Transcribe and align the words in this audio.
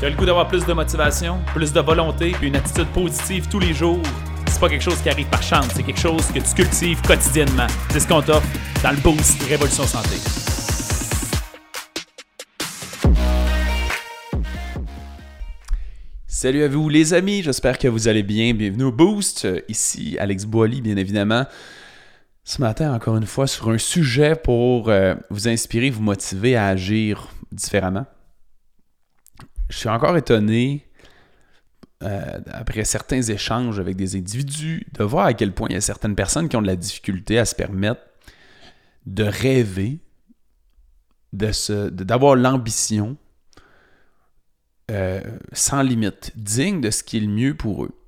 Tu 0.00 0.06
as 0.06 0.10
le 0.10 0.16
goût 0.16 0.26
d'avoir 0.26 0.48
plus 0.48 0.66
de 0.66 0.72
motivation, 0.72 1.38
plus 1.54 1.72
de 1.72 1.80
volonté, 1.80 2.32
puis 2.32 2.48
une 2.48 2.56
attitude 2.56 2.88
positive 2.88 3.48
tous 3.48 3.60
les 3.60 3.72
jours? 3.72 4.02
C'est 4.48 4.58
pas 4.58 4.68
quelque 4.68 4.82
chose 4.82 5.00
qui 5.00 5.08
arrive 5.08 5.28
par 5.28 5.42
chance, 5.42 5.68
c'est 5.72 5.84
quelque 5.84 6.00
chose 6.00 6.26
que 6.32 6.40
tu 6.40 6.54
cultives 6.54 7.00
quotidiennement. 7.02 7.68
C'est 7.90 8.00
ce 8.00 8.08
qu'on 8.08 8.20
t'offre 8.20 8.46
dans 8.82 8.90
le 8.90 8.96
Boost 8.96 9.40
Révolution 9.44 9.84
Santé. 9.84 10.16
Salut 16.26 16.64
à 16.64 16.68
vous 16.68 16.88
les 16.88 17.14
amis, 17.14 17.42
j'espère 17.42 17.78
que 17.78 17.86
vous 17.86 18.08
allez 18.08 18.24
bien. 18.24 18.52
Bienvenue 18.52 18.84
au 18.84 18.92
Boost. 18.92 19.46
Ici 19.68 20.16
Alex 20.18 20.44
Boily, 20.44 20.80
bien 20.80 20.96
évidemment. 20.96 21.46
Ce 22.42 22.60
matin, 22.60 22.92
encore 22.92 23.16
une 23.16 23.26
fois, 23.26 23.46
sur 23.46 23.70
un 23.70 23.78
sujet 23.78 24.34
pour 24.34 24.88
euh, 24.88 25.14
vous 25.30 25.46
inspirer, 25.46 25.88
vous 25.88 26.02
motiver 26.02 26.56
à 26.56 26.66
agir 26.66 27.28
différemment. 27.52 28.06
Je 29.68 29.78
suis 29.78 29.88
encore 29.88 30.16
étonné, 30.16 30.86
euh, 32.02 32.40
après 32.52 32.84
certains 32.84 33.22
échanges 33.22 33.80
avec 33.80 33.96
des 33.96 34.16
individus, 34.16 34.86
de 34.92 35.04
voir 35.04 35.26
à 35.26 35.34
quel 35.34 35.52
point 35.52 35.68
il 35.70 35.74
y 35.74 35.76
a 35.76 35.80
certaines 35.80 36.14
personnes 36.14 36.48
qui 36.48 36.56
ont 36.56 36.62
de 36.62 36.66
la 36.66 36.76
difficulté 36.76 37.38
à 37.38 37.44
se 37.44 37.54
permettre 37.54 38.02
de 39.06 39.24
rêver, 39.24 40.00
d'avoir 41.32 42.36
l'ambition 42.36 43.16
euh, 44.90 45.20
sans 45.52 45.82
limite, 45.82 46.32
digne 46.36 46.80
de 46.80 46.90
ce 46.90 47.02
qui 47.02 47.16
est 47.16 47.20
le 47.20 47.28
mieux 47.28 47.54
pour 47.54 47.84
eux. 47.84 47.98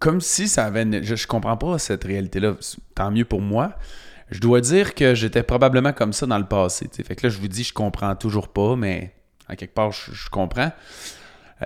Comme 0.00 0.20
si 0.20 0.48
ça 0.48 0.64
avait. 0.64 1.04
Je, 1.04 1.14
je 1.14 1.26
comprends 1.26 1.56
pas 1.56 1.78
cette 1.78 2.04
réalité-là. 2.04 2.56
Tant 2.94 3.12
mieux 3.12 3.24
pour 3.24 3.40
moi. 3.40 3.76
Je 4.30 4.40
dois 4.40 4.60
dire 4.60 4.94
que 4.94 5.14
j'étais 5.14 5.44
probablement 5.44 5.92
comme 5.92 6.12
ça 6.12 6.26
dans 6.26 6.38
le 6.38 6.46
passé. 6.46 6.88
Fait 6.92 7.14
que 7.14 7.26
là, 7.26 7.30
je 7.30 7.38
vous 7.38 7.46
dis, 7.46 7.62
je 7.62 7.72
comprends 7.72 8.16
toujours 8.16 8.48
pas, 8.48 8.74
mais 8.74 9.14
à 9.48 9.56
quelque 9.56 9.74
part, 9.74 9.92
je, 9.92 10.28
comprends. 10.30 10.72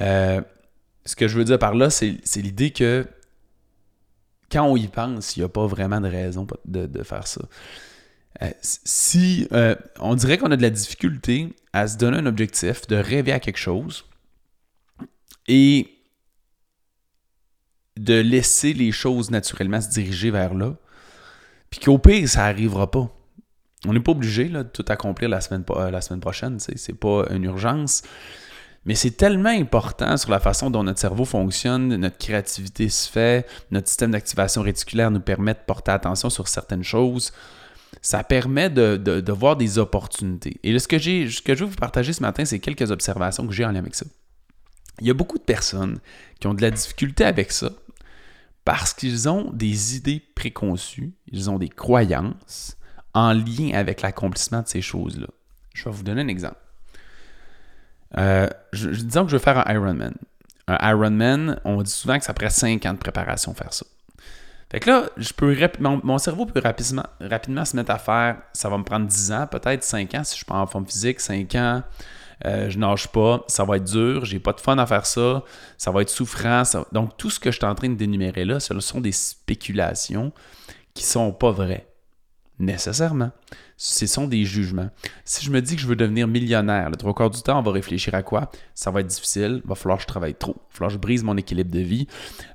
Euh, 0.00 0.40
ce 1.04 1.16
que 1.16 1.28
je 1.28 1.36
veux 1.36 1.44
dire 1.44 1.58
par 1.58 1.74
là, 1.74 1.90
c'est 1.90 2.18
l'idée 2.36 2.70
que 2.70 3.06
quand 4.50 4.64
on 4.64 4.76
y 4.76 4.88
pense, 4.88 5.36
il 5.36 5.40
n'y 5.40 5.44
a 5.44 5.48
pas 5.48 5.66
vraiment 5.66 6.00
de 6.00 6.08
raison 6.08 6.46
de, 6.64 7.02
faire 7.02 7.26
ça. 7.26 7.42
Euh, 8.42 8.50
si 8.62 9.48
euh, 9.52 9.74
on 9.98 10.14
dirait 10.14 10.38
qu'on 10.38 10.50
a 10.50 10.56
de 10.56 10.62
la 10.62 10.70
difficulté 10.70 11.54
à 11.72 11.88
se 11.88 11.96
donner 11.96 12.18
un 12.18 12.26
objectif, 12.26 12.86
de 12.86 12.96
rêver 12.96 13.32
à 13.32 13.40
quelque 13.40 13.58
chose 13.58 14.04
et 15.48 15.88
de 17.96 18.14
laisser 18.14 18.74
les 18.74 18.92
choses 18.92 19.30
naturellement 19.30 19.80
se 19.80 19.88
diriger 19.88 20.30
vers 20.30 20.54
là, 20.54 20.76
puis 21.70 21.80
qu'au 21.80 21.98
pire, 21.98 22.28
ça 22.28 22.44
n'arrivera 22.44 22.90
pas. 22.90 23.10
On 23.86 23.92
n'est 23.92 24.00
pas 24.00 24.12
obligé 24.12 24.48
de 24.48 24.62
tout 24.62 24.84
accomplir 24.88 25.28
la 25.28 25.40
semaine, 25.40 25.64
euh, 25.70 25.90
la 25.90 26.00
semaine 26.00 26.20
prochaine, 26.20 26.58
c'est 26.58 26.98
pas 26.98 27.26
une 27.30 27.44
urgence. 27.44 28.02
Mais 28.84 28.94
c'est 28.94 29.12
tellement 29.12 29.50
important 29.50 30.16
sur 30.16 30.30
la 30.30 30.40
façon 30.40 30.70
dont 30.70 30.82
notre 30.82 30.98
cerveau 30.98 31.24
fonctionne, 31.24 31.94
notre 31.96 32.16
créativité 32.16 32.88
se 32.88 33.08
fait, 33.08 33.46
notre 33.70 33.88
système 33.88 34.12
d'activation 34.12 34.62
réticulaire 34.62 35.10
nous 35.10 35.20
permet 35.20 35.54
de 35.54 35.60
porter 35.66 35.90
attention 35.90 36.30
sur 36.30 36.48
certaines 36.48 36.82
choses. 36.82 37.32
Ça 38.00 38.24
permet 38.24 38.70
de, 38.70 39.32
voir 39.32 39.56
des 39.56 39.78
opportunités. 39.78 40.58
Et 40.62 40.78
ce 40.78 40.88
que, 40.88 40.98
ce 40.98 41.42
que 41.42 41.54
je 41.54 41.64
veux 41.64 41.70
vous 41.70 41.76
partager 41.76 42.12
ce 42.12 42.22
matin, 42.22 42.44
c'est 42.44 42.60
quelques 42.60 42.90
observations 42.90 43.46
que 43.46 43.52
j'ai 43.52 43.64
en 43.64 43.72
lien 43.72 43.80
avec 43.80 43.94
ça. 43.94 44.06
Il 45.00 45.06
y 45.06 45.10
a 45.10 45.14
beaucoup 45.14 45.38
de 45.38 45.42
personnes 45.44 45.98
qui 46.40 46.46
ont 46.46 46.54
de 46.54 46.62
la 46.62 46.70
difficulté 46.70 47.24
avec 47.24 47.52
ça 47.52 47.70
parce 48.64 48.94
qu'ils 48.94 49.28
ont 49.28 49.50
des 49.52 49.96
idées 49.96 50.22
préconçues, 50.34 51.12
ils 51.30 51.50
ont 51.50 51.58
des 51.58 51.68
croyances, 51.68 52.77
en 53.14 53.32
lien 53.32 53.70
avec 53.74 54.02
l'accomplissement 54.02 54.62
de 54.62 54.68
ces 54.68 54.82
choses-là. 54.82 55.26
Je 55.74 55.84
vais 55.84 55.90
vous 55.90 56.02
donner 56.02 56.22
un 56.22 56.28
exemple. 56.28 56.56
Euh, 58.16 58.48
disons 58.72 59.24
que 59.24 59.30
je 59.30 59.36
veux 59.36 59.42
faire 59.42 59.66
un 59.66 59.72
Ironman. 59.72 60.14
Un 60.66 60.90
Ironman, 60.90 61.60
on 61.64 61.82
dit 61.82 61.90
souvent 61.90 62.18
que 62.18 62.24
ça 62.24 62.34
prend 62.34 62.50
5 62.50 62.84
ans 62.86 62.92
de 62.92 62.98
préparation 62.98 63.54
faire 63.54 63.72
ça. 63.72 63.86
Fait 64.70 64.80
que 64.80 64.90
là, 64.90 65.08
je 65.16 65.32
peux 65.32 65.56
mon, 65.80 66.18
cerveau 66.18 66.44
peut 66.44 66.60
rapidement, 66.62 67.04
rapidement 67.20 67.64
se 67.64 67.74
mettre 67.74 67.90
à 67.90 67.98
faire, 67.98 68.36
ça 68.52 68.68
va 68.68 68.76
me 68.76 68.84
prendre 68.84 69.06
10 69.06 69.32
ans, 69.32 69.46
peut-être 69.46 69.82
5 69.82 70.14
ans 70.14 70.24
si 70.24 70.38
je 70.38 70.44
suis 70.44 70.52
en 70.52 70.66
forme 70.66 70.86
physique, 70.86 71.20
5 71.20 71.54
ans, 71.54 71.82
euh, 72.44 72.68
je 72.68 72.78
nage 72.78 73.08
pas, 73.08 73.44
ça 73.48 73.64
va 73.64 73.78
être 73.78 73.84
dur, 73.84 74.26
j'ai 74.26 74.38
pas 74.38 74.52
de 74.52 74.60
fun 74.60 74.76
à 74.76 74.84
faire 74.84 75.06
ça, 75.06 75.42
ça 75.78 75.90
va 75.90 76.02
être 76.02 76.10
souffrant. 76.10 76.64
Donc 76.92 77.16
tout 77.16 77.30
ce 77.30 77.40
que 77.40 77.50
je 77.50 77.56
suis 77.56 77.64
en 77.64 77.74
train 77.74 77.88
de 77.88 77.94
dénumérer 77.94 78.44
là, 78.44 78.60
ce 78.60 78.78
sont 78.80 79.00
des 79.00 79.12
spéculations 79.12 80.32
qui 80.92 81.04
sont 81.04 81.32
pas 81.32 81.50
vraies 81.50 81.87
nécessairement. 82.58 83.30
Ce 83.76 84.06
sont 84.06 84.26
des 84.26 84.44
jugements. 84.44 84.90
Si 85.24 85.44
je 85.44 85.50
me 85.50 85.62
dis 85.62 85.76
que 85.76 85.82
je 85.82 85.86
veux 85.86 85.96
devenir 85.96 86.26
millionnaire, 86.26 86.90
le 86.90 86.96
trois 86.96 87.14
quarts 87.14 87.30
du 87.30 87.40
temps, 87.42 87.58
on 87.58 87.62
va 87.62 87.70
réfléchir 87.70 88.14
à 88.14 88.22
quoi? 88.22 88.50
Ça 88.74 88.90
va 88.90 89.00
être 89.00 89.06
difficile, 89.06 89.60
il 89.64 89.68
va 89.68 89.74
falloir 89.74 89.98
que 89.98 90.02
je 90.02 90.08
travaille 90.08 90.34
trop, 90.34 90.56
il 90.56 90.62
va 90.62 90.72
falloir 90.72 90.88
que 90.88 90.94
je 90.94 90.98
brise 90.98 91.22
mon 91.22 91.36
équilibre 91.36 91.70
de 91.70 91.80
vie, 91.80 92.08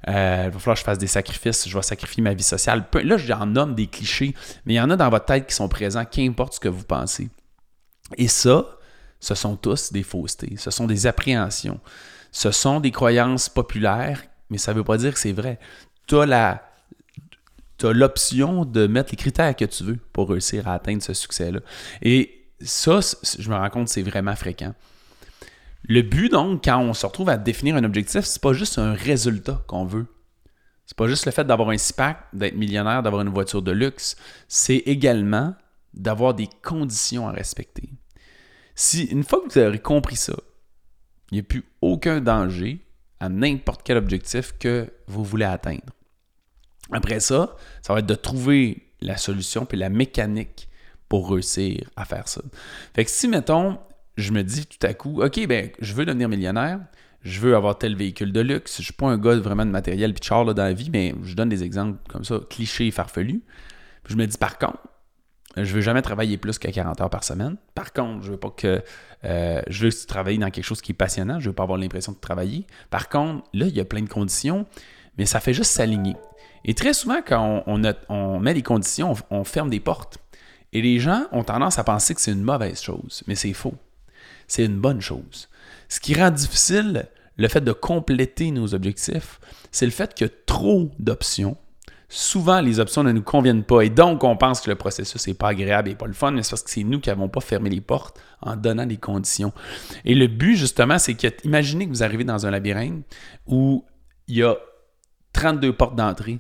euh, 0.10 0.44
il 0.48 0.52
va 0.52 0.60
falloir 0.60 0.76
que 0.76 0.82
je 0.82 0.86
fasse 0.86 0.98
des 0.98 1.08
sacrifices, 1.08 1.68
je 1.68 1.76
vais 1.76 1.82
sacrifier 1.82 2.22
ma 2.22 2.34
vie 2.34 2.44
sociale. 2.44 2.86
Là, 3.04 3.18
j'en 3.18 3.46
nomme 3.46 3.76
des 3.76 3.88
clichés, 3.88 4.34
mais 4.66 4.74
il 4.74 4.78
y 4.78 4.82
en 4.82 4.90
a 4.90 4.96
dans 4.98 5.10
votre 5.10 5.26
tête 5.26 5.48
qui 5.48 5.56
sont 5.56 5.70
présents, 5.70 6.06
qu'importe 6.06 6.56
ce 6.56 6.60
que 6.60 6.70
vous 6.70 6.84
pensez. 6.84 7.30
Et 8.18 8.28
ça, 8.28 8.66
ce 9.20 9.36
sont 9.36 9.56
tous 9.56 9.94
des 9.94 10.04
faussetés, 10.04 10.56
ce 10.58 10.72
sont 10.72 10.88
des 10.88 11.08
appréhensions, 11.08 11.80
ce 12.32 12.52
sont 12.52 12.82
des 12.82 12.92
croyances 12.92 13.48
populaires, 13.48 14.22
mais 14.50 14.58
ça 14.58 14.74
ne 14.74 14.78
veut 14.78 14.84
pas 14.84 14.98
dire 14.98 15.14
que 15.14 15.20
c'est 15.20 15.32
vrai. 15.32 15.60
Tu 16.08 16.18
as 16.18 16.26
la 16.26 16.73
tu 17.84 17.88
as 17.90 17.94
l'option 17.94 18.64
de 18.64 18.88
mettre 18.88 19.12
les 19.12 19.18
critères 19.18 19.54
que 19.56 19.66
tu 19.66 19.84
veux 19.84 19.98
pour 20.14 20.30
réussir 20.30 20.70
à 20.70 20.76
atteindre 20.76 21.04
ce 21.04 21.14
succès-là. 21.14 21.60
Et 22.02 22.48
ça, 22.62 23.02
je 23.38 23.50
me 23.50 23.56
rends 23.56 23.70
compte, 23.70 23.90
c'est 23.90 24.02
vraiment 24.02 24.36
fréquent. 24.38 24.74
Le 25.84 26.02
but, 26.02 26.32
donc, 26.32 26.64
quand 26.64 26.80
on 26.80 26.94
se 26.94 27.06
retrouve 27.06 27.28
à 27.28 27.36
définir 27.36 27.76
un 27.76 27.84
objectif, 27.84 28.22
c'est 28.22 28.42
pas 28.42 28.54
juste 28.54 28.80
un 28.80 28.94
résultat 28.94 29.62
qu'on 29.68 29.84
veut. 29.84 30.06
C'est 30.86 30.96
pas 30.96 31.08
juste 31.08 31.26
le 31.26 31.34
fait 31.34 31.44
d'avoir 31.44 31.72
un 31.72 31.78
SPAC, 31.78 32.20
d'être 32.32 32.56
millionnaire, 32.56 33.04
d'avoir 33.04 33.22
une 33.22 33.30
voiture 33.30 33.62
de 33.62 33.72
luxe. 33.72 34.16
C'est 34.48 34.78
également 34.78 35.54
d'avoir 35.94 36.34
des 36.34 36.48
conditions 36.64 37.28
à 37.28 37.32
respecter. 37.32 37.90
Si 38.76 39.04
une 39.04 39.24
fois 39.26 39.42
que 39.42 39.52
vous 39.54 39.60
avez 39.60 39.80
compris 39.80 40.16
ça, 40.16 40.36
il 41.32 41.36
n'y 41.36 41.40
a 41.42 41.44
plus 41.44 41.66
aucun 41.82 42.22
danger 42.22 42.80
à 43.20 43.28
n'importe 43.28 43.82
quel 43.84 43.98
objectif 43.98 44.54
que 44.58 44.90
vous 45.08 45.24
voulez 45.26 45.46
atteindre. 45.46 45.94
Après 46.92 47.20
ça, 47.20 47.56
ça 47.82 47.94
va 47.94 48.00
être 48.00 48.06
de 48.06 48.16
trouver 48.16 48.90
la 49.02 49.18
solution 49.18 49.66
puis 49.66 49.78
la 49.78 49.90
mécanique 49.90 50.70
pour 51.10 51.32
réussir 51.32 51.90
à 51.96 52.06
faire 52.06 52.28
ça. 52.28 52.42
Fait 52.96 53.06
que 53.06 53.12
si, 53.12 53.28
mettons, 53.28 53.78
je 54.18 54.32
me 54.32 54.44
dis 54.44 54.66
tout 54.66 54.86
à 54.86 54.94
coup, 54.94 55.22
OK, 55.22 55.46
ben, 55.48 55.70
je 55.80 55.94
veux 55.94 56.06
devenir 56.06 56.30
millionnaire, 56.30 56.80
je 57.22 57.40
veux 57.40 57.56
avoir 57.56 57.78
tel 57.78 57.96
véhicule 57.96 58.32
de 58.32 58.42
luxe, 58.42 58.78
je 58.78 58.84
suis 58.84 58.94
pas 58.94 59.08
un 59.08 59.18
gars 59.18 59.36
vraiment 59.36 59.66
de 59.66 59.72
matériel 59.72 60.14
puis 60.14 60.28
char 60.28 60.46
dans 60.46 60.64
la 60.64 60.74
vie, 60.74 60.90
mais 60.92 61.16
je 61.24 61.36
donne 61.36 61.50
des 61.50 61.64
exemples 61.64 62.00
comme 62.10 62.24
ça, 62.24 62.40
clichés 62.50 62.88
et 62.88 62.92
farfelus. 62.92 63.44
je 64.08 64.16
me 64.16 64.26
dis, 64.26 64.38
par 64.38 64.58
contre, 64.58 64.80
je 65.56 65.74
veux 65.74 65.82
jamais 65.82 66.02
travailler 66.02 66.38
plus 66.38 66.58
que 66.58 66.68
40 66.68 67.00
heures 67.02 67.10
par 67.10 67.24
semaine. 67.24 67.58
Par 67.76 67.94
contre, 67.94 68.24
je 68.24 68.32
veux 68.32 68.38
pas 68.38 68.50
que 68.50 68.82
euh, 69.24 69.62
je 69.68 69.86
veux 69.86 69.92
travailler 70.08 70.38
dans 70.38 70.50
quelque 70.50 70.66
chose 70.66 70.82
qui 70.82 70.94
est 70.94 70.96
passionnant. 70.96 71.40
Je 71.40 71.50
veux 71.50 71.56
pas 71.56 71.64
avoir 71.64 71.78
l'impression 71.78 72.12
de 72.12 72.18
travailler. 72.18 72.66
Par 72.90 73.08
contre, 73.10 73.48
là, 73.54 73.68
il 73.68 73.76
y 73.76 73.80
a 73.80 73.86
plein 73.86 74.02
de 74.02 74.10
conditions, 74.10 74.66
mais 75.18 75.26
ça 75.26 75.40
fait 75.40 75.54
juste 75.54 75.72
s'aligner. 75.72 76.16
Et 76.66 76.74
très 76.74 76.94
souvent, 76.94 77.22
quand 77.26 77.64
on, 77.68 78.40
met 78.40 78.54
des 78.54 78.62
conditions, 78.62 79.14
on, 79.30 79.44
ferme 79.44 79.70
des 79.70 79.80
portes. 79.80 80.18
Et 80.72 80.82
les 80.82 81.00
gens 81.00 81.26
ont 81.32 81.44
tendance 81.44 81.78
à 81.78 81.84
penser 81.84 82.16
que 82.16 82.22
c'est 82.22 82.32
une 82.32 82.44
mauvaise 82.44 82.82
chose, 82.82 83.24
mais 83.28 83.36
c'est 83.36 83.54
faux. 83.54 83.76
C'est 84.48 84.66
une 84.66 84.80
bonne 84.80 85.02
chose. 85.02 85.50
Ce 85.90 86.00
qui 86.00 86.16
rend 86.16 86.32
difficile 86.32 87.10
le 87.38 87.48
fait 87.48 87.62
de 87.62 87.72
compléter 87.72 88.52
nos 88.52 88.74
objectifs, 88.74 89.40
c'est 89.72 89.86
le 89.86 89.92
fait 89.92 90.14
qu'il 90.14 90.28
y 90.28 90.30
a 90.30 90.34
trop 90.46 90.90
d'options. 91.00 91.58
Souvent, 92.10 92.62
les 92.62 92.80
options 92.80 93.04
ne 93.04 93.12
nous 93.12 93.24
conviennent 93.24 93.64
pas 93.64 93.82
et 93.82 93.90
donc 93.90 94.24
on 94.24 94.38
pense 94.38 94.62
que 94.62 94.70
le 94.70 94.76
processus 94.76 95.28
n'est 95.28 95.34
pas 95.34 95.50
agréable 95.50 95.90
et 95.90 95.96
pas 95.96 96.06
le 96.06 96.14
fun, 96.14 96.32
mais 96.32 96.44
c'est 96.44 96.52
parce 96.52 96.62
que 96.62 96.70
c'est 96.70 96.84
nous 96.84 97.00
qui 97.00 97.10
n'avons 97.10 97.28
pas 97.28 97.42
fermé 97.42 97.70
les 97.70 97.82
portes 97.82 98.20
en 98.42 98.56
donnant 98.56 98.86
des 98.86 98.98
conditions. 98.98 99.52
Et 100.06 100.14
le 100.14 100.28
but, 100.28 100.56
justement, 100.56 101.00
c'est 101.00 101.16
que, 101.16 101.28
imaginez 101.44 101.86
que 101.86 101.90
vous 101.90 102.04
arrivez 102.04 102.24
dans 102.24 102.46
un 102.46 102.52
labyrinthe 102.52 103.04
où 103.48 103.84
il 104.28 104.38
y 104.38 104.44
a 104.44 104.58
32 105.34 105.74
portes 105.74 105.96
d'entrée 105.96 106.40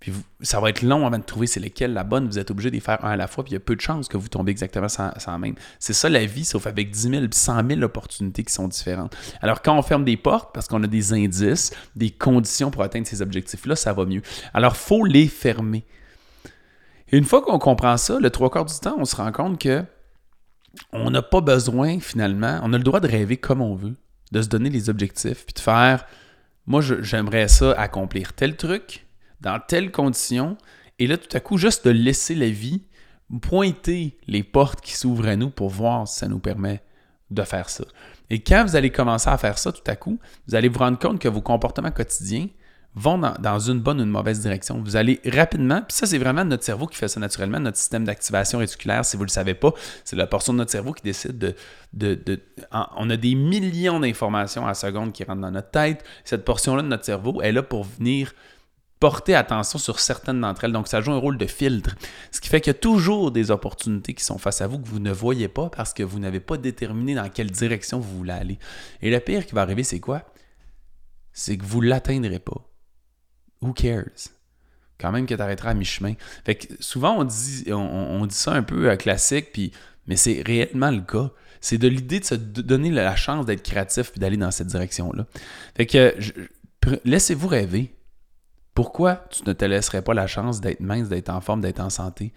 puis 0.00 0.12
ça 0.42 0.60
va 0.60 0.70
être 0.70 0.82
long 0.82 1.06
avant 1.06 1.18
de 1.18 1.24
trouver 1.24 1.48
c'est 1.48 1.58
lesquelles 1.58 1.92
la 1.92 2.04
bonne. 2.04 2.28
Vous 2.28 2.38
êtes 2.38 2.50
obligé 2.52 2.70
les 2.70 2.78
faire 2.78 3.04
un 3.04 3.10
à 3.10 3.16
la 3.16 3.26
fois. 3.26 3.42
Puis 3.42 3.52
il 3.52 3.54
y 3.54 3.56
a 3.56 3.60
peu 3.60 3.74
de 3.74 3.80
chances 3.80 4.06
que 4.06 4.16
vous 4.16 4.28
tombez 4.28 4.52
exactement 4.52 4.88
sans, 4.88 5.38
même. 5.38 5.54
C'est 5.80 5.92
ça 5.92 6.08
la 6.08 6.24
vie, 6.24 6.44
sauf 6.44 6.66
avec 6.68 6.90
10 6.90 7.00
000 7.10 7.24
100 7.30 7.68
000 7.68 7.82
opportunités 7.82 8.44
qui 8.44 8.52
sont 8.52 8.68
différentes. 8.68 9.16
Alors 9.40 9.60
quand 9.60 9.76
on 9.76 9.82
ferme 9.82 10.04
des 10.04 10.16
portes, 10.16 10.54
parce 10.54 10.68
qu'on 10.68 10.82
a 10.84 10.86
des 10.86 11.12
indices, 11.12 11.72
des 11.96 12.10
conditions 12.10 12.70
pour 12.70 12.82
atteindre 12.82 13.08
ces 13.08 13.22
objectifs-là, 13.22 13.74
ça 13.74 13.92
va 13.92 14.04
mieux. 14.04 14.22
Alors 14.54 14.76
faut 14.76 15.04
les 15.04 15.26
fermer. 15.26 15.84
Une 17.10 17.24
fois 17.24 17.42
qu'on 17.42 17.58
comprend 17.58 17.96
ça, 17.96 18.20
le 18.20 18.30
trois 18.30 18.50
quarts 18.50 18.66
du 18.66 18.78
temps, 18.78 18.96
on 18.98 19.04
se 19.04 19.16
rend 19.16 19.32
compte 19.32 19.60
que 19.60 19.82
on 20.92 21.10
n'a 21.10 21.22
pas 21.22 21.40
besoin 21.40 21.98
finalement, 21.98 22.60
on 22.62 22.72
a 22.72 22.78
le 22.78 22.84
droit 22.84 23.00
de 23.00 23.08
rêver 23.08 23.36
comme 23.36 23.62
on 23.62 23.74
veut, 23.74 23.96
de 24.30 24.42
se 24.42 24.48
donner 24.48 24.70
les 24.70 24.90
objectifs, 24.90 25.44
puis 25.44 25.54
de 25.54 25.58
faire, 25.58 26.04
moi 26.68 26.82
j'aimerais 26.82 27.48
ça 27.48 27.72
accomplir 27.72 28.34
tel 28.34 28.54
truc, 28.54 29.06
dans 29.40 29.58
telles 29.58 29.90
conditions, 29.90 30.56
et 30.98 31.06
là, 31.06 31.16
tout 31.16 31.34
à 31.34 31.40
coup, 31.40 31.56
juste 31.56 31.86
de 31.86 31.90
laisser 31.90 32.34
la 32.34 32.50
vie 32.50 32.82
pointer 33.40 34.18
les 34.26 34.42
portes 34.42 34.80
qui 34.80 34.94
s'ouvrent 34.94 35.28
à 35.28 35.36
nous 35.36 35.50
pour 35.50 35.70
voir 35.70 36.06
si 36.06 36.18
ça 36.18 36.28
nous 36.28 36.38
permet 36.38 36.82
de 37.30 37.42
faire 37.42 37.68
ça. 37.70 37.84
Et 38.30 38.40
quand 38.40 38.64
vous 38.64 38.76
allez 38.76 38.90
commencer 38.90 39.28
à 39.28 39.38
faire 39.38 39.58
ça 39.58 39.72
tout 39.72 39.82
à 39.86 39.96
coup, 39.96 40.18
vous 40.46 40.54
allez 40.54 40.68
vous 40.68 40.78
rendre 40.78 40.98
compte 40.98 41.18
que 41.18 41.28
vos 41.28 41.40
comportements 41.40 41.90
quotidiens 41.90 42.48
vont 42.94 43.18
dans, 43.18 43.58
une 43.60 43.80
bonne 43.80 44.00
ou 44.00 44.04
une 44.04 44.10
mauvaise 44.10 44.40
direction. 44.40 44.82
Vous 44.82 44.96
allez 44.96 45.20
rapidement, 45.24 45.82
puis 45.82 45.96
ça, 45.96 46.06
c'est 46.06 46.18
vraiment 46.18 46.44
notre 46.44 46.64
cerveau 46.64 46.86
qui 46.86 46.96
fait 46.96 47.08
ça 47.08 47.20
naturellement, 47.20 47.60
notre 47.60 47.76
système 47.76 48.04
d'activation 48.04 48.58
réticulaire, 48.58 49.04
si 49.04 49.16
vous 49.16 49.22
ne 49.22 49.28
le 49.28 49.32
savez 49.32 49.54
pas, 49.54 49.72
c'est 50.04 50.16
la 50.16 50.26
portion 50.26 50.52
de 50.52 50.58
notre 50.58 50.72
cerveau 50.72 50.92
qui 50.92 51.02
décide 51.02 51.54
de... 51.92 52.40
on 52.96 53.10
a 53.10 53.16
des 53.16 53.34
millions 53.34 54.00
d'informations 54.00 54.64
à 54.64 54.68
la 54.68 54.74
seconde 54.74 55.12
qui 55.12 55.24
rentrent 55.24 55.40
dans 55.40 55.50
notre 55.50 55.70
tête. 55.70 56.04
Cette 56.24 56.44
portion-là 56.44 56.82
de 56.82 56.88
notre 56.88 57.04
cerveau 57.04 57.40
est 57.40 57.52
là 57.52 57.62
pour 57.62 57.84
venir 57.84 58.32
porter 59.00 59.36
attention 59.36 59.78
sur 59.78 60.00
certaines 60.00 60.40
d'entre 60.40 60.64
elles. 60.64 60.72
Donc, 60.72 60.88
ça 60.88 61.00
joue 61.00 61.12
un 61.12 61.18
rôle 61.18 61.38
de 61.38 61.46
filtre. 61.46 61.94
Ce 62.32 62.40
qui 62.40 62.48
fait 62.48 62.60
qu'il 62.60 62.72
y 62.72 62.76
a 62.76 62.78
toujours 62.78 63.30
des 63.30 63.52
opportunités 63.52 64.12
qui 64.12 64.24
sont 64.24 64.38
face 64.38 64.60
à 64.60 64.66
vous 64.66 64.80
que 64.80 64.88
vous 64.88 64.98
ne 64.98 65.12
voyez 65.12 65.46
pas 65.46 65.70
parce 65.70 65.94
que 65.94 66.02
vous 66.02 66.18
n'avez 66.18 66.40
pas 66.40 66.56
déterminé 66.56 67.14
dans 67.14 67.28
quelle 67.28 67.50
direction 67.50 68.00
vous 68.00 68.18
voulez 68.18 68.32
aller. 68.32 68.58
Et 69.02 69.10
le 69.10 69.20
pire 69.20 69.46
qui 69.46 69.54
va 69.54 69.62
arriver, 69.62 69.84
c'est 69.84 70.00
quoi? 70.00 70.22
C'est 71.32 71.56
que 71.56 71.64
vous 71.64 71.80
ne 71.80 71.88
l'atteindrez 71.88 72.40
pas 72.40 72.67
who 73.62 73.72
cares? 73.72 74.30
Quand 74.98 75.12
même 75.12 75.26
que 75.26 75.34
tu 75.34 75.40
arrêteras 75.40 75.70
à 75.70 75.74
mi-chemin. 75.74 76.14
Fait 76.44 76.56
que 76.56 76.74
souvent, 76.80 77.16
on 77.18 77.24
dit, 77.24 77.66
on, 77.72 78.26
dit 78.26 78.34
ça 78.34 78.52
un 78.52 78.62
peu 78.62 78.90
euh, 78.90 78.96
classique, 78.96 79.52
puis, 79.52 79.72
mais 80.06 80.16
c'est 80.16 80.42
réellement 80.44 80.90
le 80.90 81.02
cas. 81.02 81.30
C'est 81.60 81.78
de 81.78 81.88
l'idée 81.88 82.20
de 82.20 82.24
se 82.24 82.34
donner 82.34 82.90
la 82.90 83.14
chance 83.16 83.46
d'être 83.46 83.62
créatif 83.62 84.12
et 84.16 84.20
d'aller 84.20 84.36
dans 84.36 84.50
cette 84.50 84.68
direction-là. 84.68 85.26
Fait 85.76 85.86
que 85.86 86.14
laissez-vous 87.04 87.48
rêver. 87.48 87.94
Pourquoi 88.74 89.24
tu 89.30 89.42
ne 89.44 89.52
te 89.52 89.64
laisserais 89.64 90.02
pas 90.02 90.14
la 90.14 90.28
chance 90.28 90.60
d'être 90.60 90.80
mince, 90.80 91.08
d'être 91.08 91.30
en 91.30 91.40
forme, 91.40 91.60
d'être 91.60 91.80
en 91.80 91.90
santé? 91.90 92.32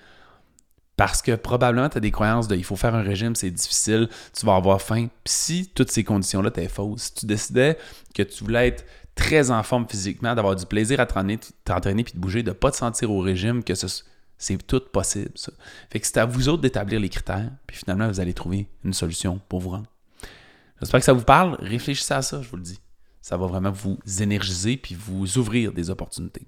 Parce 0.98 1.22
que 1.22 1.36
probablement, 1.36 1.90
tu 1.90 1.98
as 1.98 2.02
des 2.02 2.12
croyances 2.12 2.48
de 2.48 2.56
il 2.56 2.64
faut 2.64 2.76
faire 2.76 2.94
un 2.94 3.02
régime, 3.02 3.36
c'est 3.36 3.50
difficile, 3.50 4.10
tu 4.38 4.46
vas 4.46 4.56
avoir 4.56 4.82
faim. 4.82 5.08
Puis 5.24 5.34
si 5.34 5.68
toutes 5.74 5.92
ces 5.92 6.04
conditions-là 6.04 6.50
étaient 6.50 6.68
fausses, 6.68 7.04
si 7.04 7.14
tu 7.14 7.26
décidais 7.26 7.78
que 8.14 8.24
tu 8.24 8.44
voulais 8.44 8.68
être 8.68 8.86
très 9.16 9.52
en 9.52 9.62
forme 9.64 9.88
physiquement, 9.88 10.36
d'avoir 10.36 10.56
du 10.56 10.66
plaisir 10.66 11.00
à 11.00 11.06
t'entraîner 11.06 11.38
puis 11.38 12.14
de 12.14 12.20
bouger, 12.20 12.44
de 12.44 12.50
ne 12.50 12.54
pas 12.54 12.72
te 12.72 12.78
sentir 12.78 13.12
au 13.12 13.20
régime, 13.20 13.64
que 13.64 13.74
c'est 14.38 14.58
tout 14.66 14.82
possible. 14.92 15.32
Ça. 15.36 15.52
Fait 15.90 16.00
que 16.00 16.08
c'est 16.08 16.18
à 16.18 16.26
vous 16.26 16.50
autres 16.50 16.62
d'établir 16.62 17.00
les 17.00 17.10
critères, 17.10 17.52
puis 17.68 17.78
finalement, 17.78 18.08
vous 18.08 18.20
allez 18.20 18.34
trouver 18.34 18.68
une 18.84 18.94
solution 18.94 19.40
pour 19.50 19.60
vous 19.60 19.70
rendre. 19.70 19.92
J'espère 20.80 21.00
que 21.00 21.06
ça 21.06 21.14
vous 21.14 21.24
parle. 21.24 21.58
Réfléchissez 21.60 22.14
à 22.14 22.22
ça, 22.22 22.42
je 22.42 22.50
vous 22.50 22.58
le 22.58 22.64
dis. 22.64 22.80
Ça 23.22 23.38
va 23.38 23.46
vraiment 23.46 23.72
vous 23.72 24.00
énergiser 24.20 24.78
puis 24.78 24.96
vous 24.96 25.38
ouvrir 25.38 25.72
des 25.74 25.92
opportunités. 25.92 26.48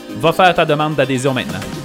Va 0.21 0.31
faire 0.31 0.53
ta 0.53 0.65
demande 0.65 0.93
d'adhésion 0.95 1.33
maintenant. 1.33 1.80